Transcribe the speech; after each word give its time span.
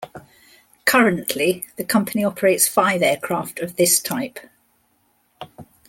Currently, 0.85 1.63
the 1.75 1.83
company 1.83 2.23
operates 2.23 2.67
five 2.67 3.03
aircraft 3.03 3.59
of 3.59 3.75
this 3.75 3.99
type. 3.99 4.39